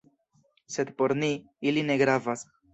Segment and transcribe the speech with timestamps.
[0.77, 1.31] Sed por ni,
[1.73, 2.47] ili ne gravas.